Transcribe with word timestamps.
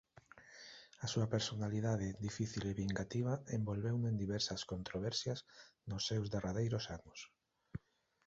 A 1.03 1.07
súa 1.13 1.27
personalidade 1.35 2.07
difícil 2.27 2.63
e 2.71 2.77
vingativa 2.83 3.33
envolveuno 3.57 4.05
en 4.11 4.17
diversas 4.23 4.61
controversias 4.71 5.39
nos 5.89 6.05
seus 6.09 6.27
derradeiros 6.33 6.85
anos. 6.97 7.19